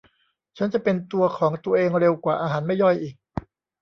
[0.57, 3.15] ฉันจะเป็นตัวของตัวเองเร็วกว่า อาหารไม่ย่อยอีก